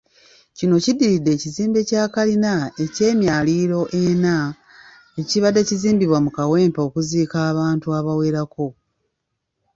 Kino 0.57 0.75
kiddiridde 0.83 1.29
ekizimbe 1.35 1.79
kya 1.89 2.03
kalina 2.13 2.53
eky'emyaliro 2.83 3.81
ena 4.03 4.35
ekibadde 5.19 5.61
kizimbibwa 5.67 6.19
mu 6.25 6.29
Kawempe 6.37 6.79
okuziika 6.87 7.37
abantu 7.51 7.87
abawerako. 7.99 8.67